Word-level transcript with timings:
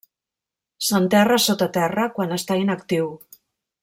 S'enterra 0.85 1.37
sota 1.43 1.67
terra 1.77 2.07
quan 2.15 2.33
està 2.39 2.57
inactiu. 2.63 3.13